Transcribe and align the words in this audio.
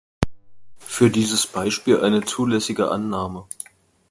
Für 0.79 1.11
dieses 1.11 1.45
Beispiel 1.45 1.99
eine 2.03 2.25
zulässige 2.25 2.89
Annahme. 2.89 3.45